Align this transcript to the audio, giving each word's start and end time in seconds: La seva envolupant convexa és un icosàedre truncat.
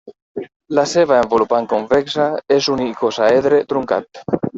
La 0.77 0.85
seva 0.93 1.19
envolupant 1.25 1.67
convexa 1.73 2.25
és 2.57 2.71
un 2.77 2.81
icosàedre 2.87 3.61
truncat. 3.75 4.23